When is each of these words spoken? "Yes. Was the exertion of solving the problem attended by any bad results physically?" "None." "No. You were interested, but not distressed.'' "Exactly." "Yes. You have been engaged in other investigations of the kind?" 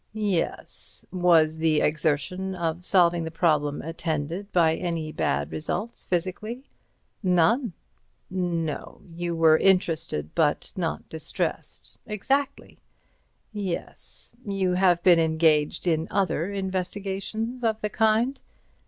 "Yes. 0.13 1.05
Was 1.11 1.59
the 1.59 1.79
exertion 1.81 2.55
of 2.55 2.85
solving 2.85 3.23
the 3.23 3.29
problem 3.29 3.83
attended 3.83 4.51
by 4.51 4.75
any 4.75 5.11
bad 5.11 5.51
results 5.51 6.05
physically?" 6.05 6.63
"None." 7.21 7.73
"No. 8.27 9.01
You 9.13 9.35
were 9.35 9.59
interested, 9.59 10.33
but 10.33 10.73
not 10.75 11.07
distressed.'' 11.07 11.99
"Exactly." 12.07 12.79
"Yes. 13.53 14.35
You 14.43 14.73
have 14.73 15.03
been 15.03 15.19
engaged 15.19 15.85
in 15.85 16.07
other 16.09 16.51
investigations 16.51 17.63
of 17.63 17.79
the 17.81 17.89
kind?" 17.91 18.41